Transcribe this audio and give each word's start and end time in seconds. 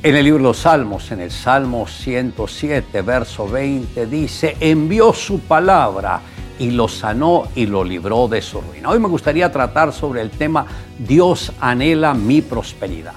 En 0.00 0.14
el 0.14 0.24
libro 0.24 0.38
de 0.38 0.44
los 0.44 0.58
Salmos, 0.58 1.10
en 1.10 1.20
el 1.20 1.32
Salmo 1.32 1.88
107, 1.88 3.02
verso 3.02 3.48
20, 3.48 4.06
dice, 4.06 4.56
envió 4.60 5.12
su 5.12 5.40
palabra 5.40 6.20
y 6.56 6.70
lo 6.70 6.86
sanó 6.86 7.48
y 7.56 7.66
lo 7.66 7.82
libró 7.82 8.28
de 8.28 8.40
su 8.40 8.60
ruina. 8.60 8.90
Hoy 8.90 9.00
me 9.00 9.08
gustaría 9.08 9.50
tratar 9.50 9.92
sobre 9.92 10.20
el 10.20 10.30
tema 10.30 10.66
Dios 11.00 11.52
anhela 11.58 12.14
mi 12.14 12.42
prosperidad. 12.42 13.12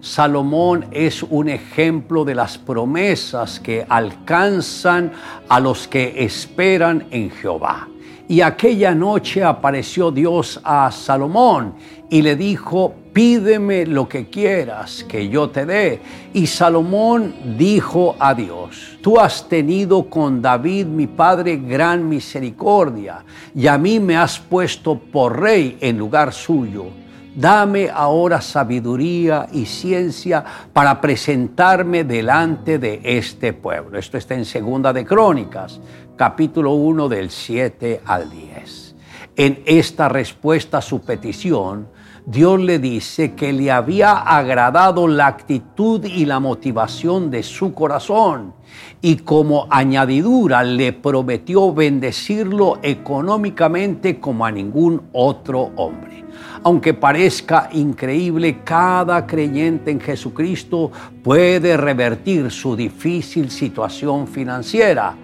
Salomón 0.00 0.86
es 0.92 1.22
un 1.22 1.50
ejemplo 1.50 2.24
de 2.24 2.34
las 2.34 2.56
promesas 2.56 3.60
que 3.60 3.84
alcanzan 3.86 5.12
a 5.46 5.60
los 5.60 5.88
que 5.88 6.24
esperan 6.24 7.06
en 7.10 7.30
Jehová. 7.30 7.88
Y 8.26 8.40
aquella 8.40 8.94
noche 8.94 9.44
apareció 9.44 10.10
Dios 10.10 10.58
a 10.64 10.90
Salomón 10.90 11.74
y 12.08 12.22
le 12.22 12.36
dijo, 12.36 12.94
pídeme 13.12 13.84
lo 13.84 14.08
que 14.08 14.30
quieras 14.30 15.04
que 15.04 15.28
yo 15.28 15.50
te 15.50 15.66
dé. 15.66 16.00
Y 16.32 16.46
Salomón 16.46 17.34
dijo 17.58 18.16
a 18.18 18.34
Dios, 18.34 18.98
tú 19.02 19.20
has 19.20 19.46
tenido 19.48 20.08
con 20.08 20.40
David 20.40 20.86
mi 20.86 21.06
padre 21.06 21.56
gran 21.56 22.08
misericordia 22.08 23.24
y 23.54 23.66
a 23.66 23.76
mí 23.76 24.00
me 24.00 24.16
has 24.16 24.38
puesto 24.38 24.98
por 24.98 25.40
rey 25.40 25.76
en 25.80 25.98
lugar 25.98 26.32
suyo. 26.32 27.03
Dame 27.34 27.90
ahora 27.92 28.40
sabiduría 28.40 29.48
y 29.52 29.66
ciencia 29.66 30.44
para 30.72 31.00
presentarme 31.00 32.04
delante 32.04 32.78
de 32.78 33.00
este 33.02 33.52
pueblo. 33.52 33.98
Esto 33.98 34.18
está 34.18 34.34
en 34.34 34.44
Segunda 34.44 34.92
de 34.92 35.04
Crónicas, 35.04 35.80
capítulo 36.16 36.74
1 36.74 37.08
del 37.08 37.30
7 37.30 38.02
al 38.06 38.30
10. 38.30 38.94
En 39.34 39.62
esta 39.66 40.08
respuesta 40.08 40.78
a 40.78 40.82
su 40.82 41.00
petición, 41.00 41.88
Dios 42.26 42.58
le 42.58 42.78
dice 42.78 43.34
que 43.34 43.52
le 43.52 43.70
había 43.70 44.12
agradado 44.12 45.06
la 45.06 45.26
actitud 45.26 46.02
y 46.06 46.24
la 46.24 46.40
motivación 46.40 47.30
de 47.30 47.42
su 47.42 47.74
corazón 47.74 48.54
y 49.02 49.16
como 49.16 49.66
añadidura 49.68 50.62
le 50.64 50.94
prometió 50.94 51.74
bendecirlo 51.74 52.78
económicamente 52.82 54.20
como 54.20 54.46
a 54.46 54.50
ningún 54.50 55.02
otro 55.12 55.70
hombre. 55.76 56.24
Aunque 56.62 56.94
parezca 56.94 57.68
increíble, 57.72 58.60
cada 58.64 59.26
creyente 59.26 59.90
en 59.90 60.00
Jesucristo 60.00 60.90
puede 61.22 61.76
revertir 61.76 62.50
su 62.50 62.74
difícil 62.74 63.50
situación 63.50 64.26
financiera 64.26 65.14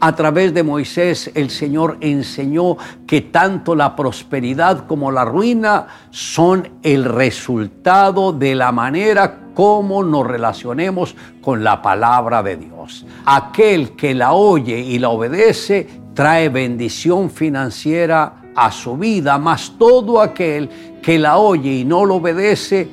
a 0.00 0.14
través 0.14 0.54
de 0.54 0.62
Moisés 0.62 1.30
el 1.34 1.50
Señor 1.50 1.98
enseñó 2.00 2.76
que 3.06 3.20
tanto 3.20 3.74
la 3.74 3.94
prosperidad 3.94 4.86
como 4.86 5.12
la 5.12 5.24
ruina 5.24 5.86
son 6.10 6.68
el 6.82 7.04
resultado 7.04 8.32
de 8.32 8.54
la 8.54 8.72
manera 8.72 9.40
como 9.54 10.02
nos 10.02 10.26
relacionemos 10.26 11.14
con 11.42 11.62
la 11.62 11.82
palabra 11.82 12.42
de 12.42 12.56
Dios. 12.56 13.04
Aquel 13.26 13.94
que 13.94 14.14
la 14.14 14.32
oye 14.32 14.78
y 14.78 14.98
la 14.98 15.10
obedece 15.10 15.86
trae 16.14 16.48
bendición 16.48 17.30
financiera 17.30 18.36
a 18.54 18.72
su 18.72 18.96
vida, 18.96 19.38
mas 19.38 19.74
todo 19.78 20.20
aquel 20.20 20.68
que 21.02 21.18
la 21.18 21.38
oye 21.38 21.72
y 21.72 21.84
no 21.84 22.04
lo 22.04 22.16
obedece 22.16 22.88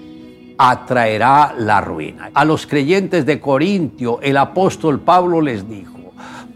atraerá 0.58 1.54
la 1.58 1.82
ruina. 1.82 2.32
A 2.34 2.44
los 2.44 2.66
creyentes 2.66 3.26
de 3.26 3.40
Corintio 3.40 4.20
el 4.22 4.38
apóstol 4.38 5.00
Pablo 5.00 5.42
les 5.42 5.68
dijo, 5.70 5.97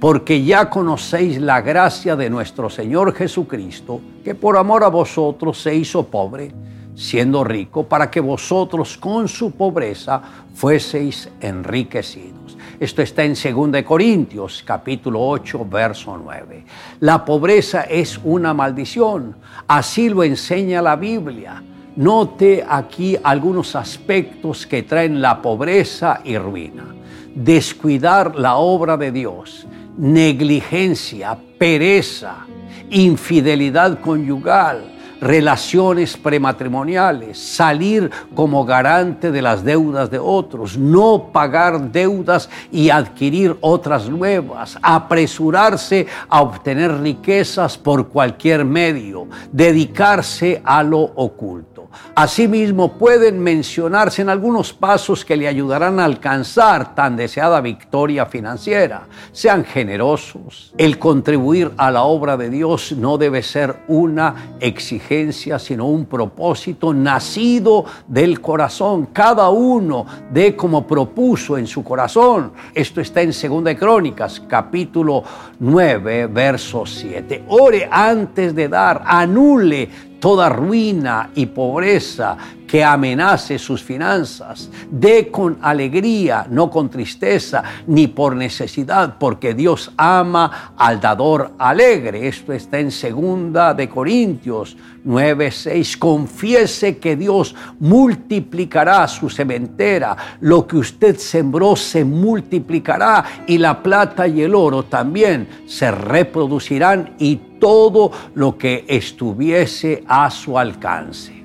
porque 0.02 0.44
ya 0.44 0.68
conocéis 0.68 1.40
la 1.40 1.62
gracia 1.62 2.16
de 2.16 2.28
nuestro 2.28 2.72
Señor 2.72 3.14
Jesucristo, 3.14 4.02
que 4.24 4.34
por 4.34 4.58
amor 4.58 4.84
a 4.84 4.88
vosotros 4.88 5.62
se 5.62 5.76
hizo 5.76 6.08
pobre, 6.08 6.52
siendo 6.96 7.44
rico, 7.44 7.84
para 7.84 8.10
que 8.10 8.20
vosotros 8.20 8.98
con 8.98 9.28
su 9.28 9.52
pobreza 9.52 10.20
fueseis 10.56 11.30
enriquecidos. 11.40 12.58
Esto 12.80 13.04
está 13.04 13.24
en 13.24 13.36
2 13.36 13.84
Corintios 13.84 14.64
capítulo 14.66 15.22
8, 15.22 15.68
verso 15.70 16.18
9. 16.18 16.66
La 17.02 17.24
pobreza 17.24 17.82
es 17.82 18.20
una 18.24 18.56
maldición, 18.56 19.36
así 19.68 20.10
lo 20.10 20.24
enseña 20.24 20.82
la 20.82 20.96
Biblia. 20.96 21.62
Note 21.96 22.66
aquí 22.68 23.16
algunos 23.22 23.76
aspectos 23.76 24.66
que 24.66 24.82
traen 24.82 25.22
la 25.22 25.40
pobreza 25.44 26.22
y 26.24 26.40
ruina. 26.40 26.88
Descuidar 27.36 28.36
la 28.36 28.56
obra 28.56 28.98
de 28.98 29.12
Dios 29.12 29.68
negligencia, 29.98 31.38
pereza, 31.58 32.46
infidelidad 32.90 34.00
conyugal, 34.00 34.92
relaciones 35.22 36.18
prematrimoniales, 36.18 37.38
salir 37.38 38.10
como 38.34 38.66
garante 38.66 39.32
de 39.32 39.42
las 39.42 39.64
deudas 39.64 40.10
de 40.10 40.18
otros, 40.18 40.78
no 40.78 41.30
pagar 41.32 41.92
deudas 41.92 42.50
y 42.72 42.90
adquirir 42.90 43.56
otras 43.62 44.10
nuevas, 44.10 44.78
apresurarse 44.82 46.08
a 46.28 46.42
obtener 46.42 47.00
riquezas 47.00 47.78
por 47.78 48.10
cualquier 48.10 48.66
medio, 48.66 49.28
dedicarse 49.52 50.62
a 50.66 50.82
lo 50.82 51.00
oculto. 51.00 51.71
Asimismo, 52.16 52.94
pueden 52.94 53.40
mencionarse 53.40 54.22
en 54.22 54.30
algunos 54.30 54.74
pasos 54.74 55.24
que 55.26 55.38
le 55.38 55.48
ayudarán 55.48 56.00
a 56.00 56.06
alcanzar 56.06 56.96
tan 56.96 57.16
deseada 57.16 57.62
victoria 57.62 58.26
financiera. 58.26 59.04
Sean 59.32 59.64
generosos. 59.64 60.74
El 60.78 61.00
contribuir 61.00 61.72
a 61.78 61.92
la 61.92 62.04
obra 62.04 62.38
de 62.38 62.50
Dios 62.50 62.92
no 62.94 63.18
debe 63.18 63.44
ser 63.44 63.76
una 63.88 64.56
exigencia, 64.60 65.60
sino 65.60 65.88
un 65.88 66.06
propósito 66.06 66.94
nacido 66.94 67.86
del 68.08 68.42
corazón. 68.42 69.08
Cada 69.14 69.50
uno 69.50 70.06
de 70.32 70.56
como 70.56 70.86
propuso 70.86 71.58
en 71.58 71.68
su 71.68 71.84
corazón. 71.84 72.52
Esto 72.74 73.02
está 73.02 73.22
en 73.22 73.32
2 73.32 73.76
Crónicas, 73.78 74.42
capítulo 74.48 75.24
9, 75.60 76.28
verso 76.28 76.86
7. 76.86 77.46
Ore 77.48 77.88
antes 77.92 78.54
de 78.56 78.68
dar, 78.68 79.04
anule 79.06 80.11
toda 80.22 80.48
ruina 80.48 81.32
y 81.36 81.48
pobreza 81.48 82.38
que 82.72 82.86
amenace 82.86 83.60
sus 83.60 83.84
finanzas. 83.84 84.70
Dé 84.90 85.30
con 85.30 85.58
alegría, 85.62 86.48
no 86.50 86.70
con 86.70 86.90
tristeza, 86.90 87.62
ni 87.88 88.08
por 88.08 88.34
necesidad, 88.34 89.18
porque 89.20 89.54
Dios 89.54 89.92
ama 89.98 90.74
al 90.78 91.02
dador 91.02 91.52
alegre. 91.58 92.30
Esto 92.30 92.54
está 92.54 92.80
en 92.80 92.92
segunda 92.92 93.74
de 93.74 93.90
Corintios 93.90 94.78
9:6. 95.04 95.98
Confiese 95.98 96.98
que 96.98 97.18
Dios 97.18 97.54
multiplicará 97.82 99.06
su 99.10 99.30
cementera. 99.30 100.16
Lo 100.40 100.66
que 100.66 100.78
usted 100.78 101.18
sembró 101.18 101.76
se 101.76 102.06
multiplicará 102.06 103.26
y 103.48 103.58
la 103.58 103.84
plata 103.84 104.26
y 104.30 104.44
el 104.44 104.56
oro 104.56 104.84
también 104.84 105.66
se 105.68 105.92
reproducirán 105.92 107.16
y 107.20 107.36
todo 107.60 108.14
lo 108.34 108.58
que 108.58 108.86
estuviese 108.88 110.06
a 110.08 110.32
su 110.32 110.58
alcance. 110.58 111.41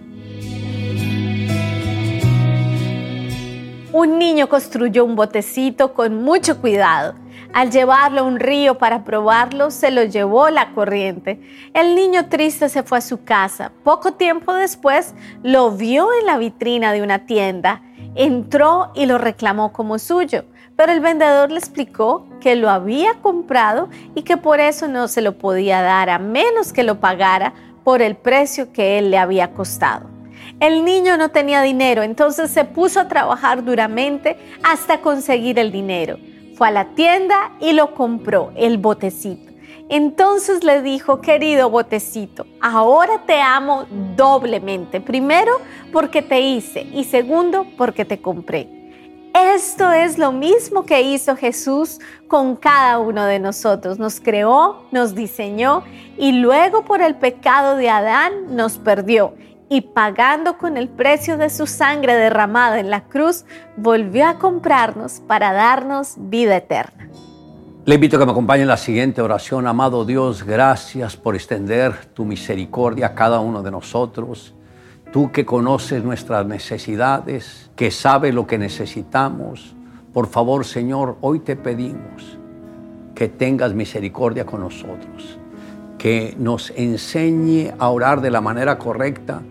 Un 3.98 4.18
niño 4.18 4.50
construyó 4.50 5.06
un 5.06 5.16
botecito 5.16 5.94
con 5.94 6.22
mucho 6.22 6.60
cuidado. 6.60 7.14
Al 7.54 7.70
llevarlo 7.70 8.20
a 8.20 8.24
un 8.24 8.38
río 8.38 8.76
para 8.76 9.04
probarlo, 9.04 9.70
se 9.70 9.90
lo 9.90 10.04
llevó 10.04 10.50
la 10.50 10.74
corriente. 10.74 11.40
El 11.72 11.94
niño 11.94 12.28
triste 12.28 12.68
se 12.68 12.82
fue 12.82 12.98
a 12.98 13.00
su 13.00 13.24
casa. 13.24 13.72
Poco 13.84 14.12
tiempo 14.12 14.52
después 14.52 15.14
lo 15.42 15.70
vio 15.70 16.10
en 16.20 16.26
la 16.26 16.36
vitrina 16.36 16.92
de 16.92 17.00
una 17.00 17.24
tienda. 17.24 17.80
Entró 18.14 18.92
y 18.94 19.06
lo 19.06 19.16
reclamó 19.16 19.72
como 19.72 19.98
suyo, 19.98 20.44
pero 20.76 20.92
el 20.92 21.00
vendedor 21.00 21.50
le 21.50 21.58
explicó 21.58 22.26
que 22.38 22.54
lo 22.54 22.68
había 22.68 23.14
comprado 23.22 23.88
y 24.14 24.24
que 24.24 24.36
por 24.36 24.60
eso 24.60 24.88
no 24.88 25.08
se 25.08 25.22
lo 25.22 25.38
podía 25.38 25.80
dar 25.80 26.10
a 26.10 26.18
menos 26.18 26.74
que 26.74 26.82
lo 26.82 27.00
pagara 27.00 27.54
por 27.82 28.02
el 28.02 28.14
precio 28.14 28.74
que 28.74 28.98
él 28.98 29.10
le 29.10 29.16
había 29.16 29.54
costado. 29.54 30.15
El 30.60 30.84
niño 30.84 31.16
no 31.16 31.30
tenía 31.30 31.62
dinero, 31.62 32.02
entonces 32.02 32.50
se 32.50 32.64
puso 32.64 33.00
a 33.00 33.08
trabajar 33.08 33.64
duramente 33.64 34.36
hasta 34.62 35.00
conseguir 35.00 35.58
el 35.58 35.70
dinero. 35.70 36.18
Fue 36.56 36.68
a 36.68 36.70
la 36.70 36.86
tienda 36.94 37.52
y 37.60 37.72
lo 37.72 37.94
compró, 37.94 38.52
el 38.56 38.78
botecito. 38.78 39.52
Entonces 39.88 40.64
le 40.64 40.82
dijo, 40.82 41.20
querido 41.20 41.70
botecito, 41.70 42.46
ahora 42.60 43.22
te 43.26 43.40
amo 43.40 43.86
doblemente. 44.16 45.00
Primero, 45.00 45.60
porque 45.92 46.22
te 46.22 46.40
hice 46.40 46.82
y 46.92 47.04
segundo, 47.04 47.66
porque 47.76 48.04
te 48.04 48.20
compré. 48.20 48.76
Esto 49.32 49.92
es 49.92 50.16
lo 50.16 50.32
mismo 50.32 50.86
que 50.86 51.02
hizo 51.02 51.36
Jesús 51.36 52.00
con 52.26 52.56
cada 52.56 52.98
uno 52.98 53.26
de 53.26 53.38
nosotros. 53.38 53.98
Nos 53.98 54.18
creó, 54.18 54.86
nos 54.90 55.14
diseñó 55.14 55.84
y 56.16 56.32
luego 56.32 56.86
por 56.86 57.02
el 57.02 57.16
pecado 57.16 57.76
de 57.76 57.90
Adán 57.90 58.56
nos 58.56 58.78
perdió 58.78 59.34
y 59.68 59.80
pagando 59.80 60.58
con 60.58 60.76
el 60.76 60.88
precio 60.88 61.36
de 61.36 61.50
su 61.50 61.66
sangre 61.66 62.14
derramada 62.14 62.78
en 62.78 62.90
la 62.90 63.04
cruz, 63.04 63.44
volvió 63.76 64.26
a 64.26 64.38
comprarnos 64.38 65.20
para 65.26 65.52
darnos 65.52 66.14
vida 66.16 66.56
eterna. 66.56 67.08
Le 67.84 67.94
invito 67.94 68.16
a 68.16 68.18
que 68.18 68.26
me 68.26 68.32
acompañe 68.32 68.62
en 68.62 68.68
la 68.68 68.76
siguiente 68.76 69.22
oración. 69.22 69.66
Amado 69.66 70.04
Dios, 70.04 70.42
gracias 70.42 71.16
por 71.16 71.36
extender 71.36 72.06
tu 72.14 72.24
misericordia 72.24 73.06
a 73.06 73.14
cada 73.14 73.38
uno 73.38 73.62
de 73.62 73.70
nosotros. 73.70 74.54
Tú 75.12 75.30
que 75.30 75.46
conoces 75.46 76.02
nuestras 76.02 76.44
necesidades, 76.46 77.70
que 77.76 77.92
sabes 77.92 78.34
lo 78.34 78.46
que 78.46 78.58
necesitamos, 78.58 79.76
por 80.12 80.26
favor, 80.26 80.64
Señor, 80.64 81.16
hoy 81.20 81.40
te 81.40 81.56
pedimos 81.56 82.38
que 83.14 83.28
tengas 83.28 83.72
misericordia 83.72 84.44
con 84.44 84.62
nosotros, 84.62 85.38
que 85.98 86.34
nos 86.38 86.70
enseñe 86.76 87.72
a 87.78 87.88
orar 87.88 88.20
de 88.20 88.30
la 88.30 88.40
manera 88.40 88.78
correcta 88.78 89.42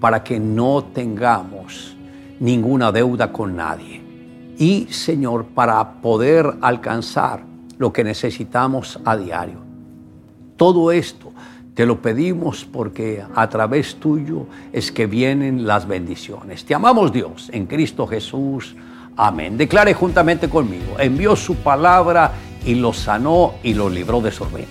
para 0.00 0.24
que 0.24 0.40
no 0.40 0.84
tengamos 0.94 1.96
ninguna 2.40 2.90
deuda 2.90 3.32
con 3.32 3.56
nadie. 3.56 4.00
Y, 4.58 4.86
Señor, 4.90 5.46
para 5.46 6.00
poder 6.00 6.54
alcanzar 6.60 7.42
lo 7.78 7.92
que 7.92 8.04
necesitamos 8.04 8.98
a 9.04 9.16
diario. 9.16 9.58
Todo 10.56 10.92
esto 10.92 11.32
te 11.74 11.86
lo 11.86 12.02
pedimos 12.02 12.66
porque 12.66 13.24
a 13.34 13.48
través 13.48 13.96
tuyo 13.96 14.46
es 14.72 14.92
que 14.92 15.06
vienen 15.06 15.66
las 15.66 15.86
bendiciones. 15.86 16.64
Te 16.64 16.74
amamos 16.74 17.12
Dios 17.12 17.48
en 17.52 17.66
Cristo 17.66 18.06
Jesús. 18.06 18.76
Amén. 19.16 19.56
Declare 19.56 19.94
juntamente 19.94 20.48
conmigo. 20.50 20.96
Envió 20.98 21.36
su 21.36 21.56
palabra 21.56 22.32
y 22.66 22.74
lo 22.74 22.92
sanó 22.92 23.54
y 23.62 23.72
lo 23.72 23.88
libró 23.88 24.20
de 24.20 24.30
su 24.30 24.44
ruina. 24.44 24.68